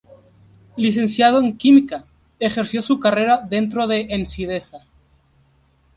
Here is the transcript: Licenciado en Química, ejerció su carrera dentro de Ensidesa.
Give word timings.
Licenciado 0.77 1.39
en 1.41 1.55
Química, 1.55 2.05
ejerció 2.39 2.81
su 2.81 2.99
carrera 2.99 3.37
dentro 3.37 3.85
de 3.85 4.07
Ensidesa. 4.09 4.87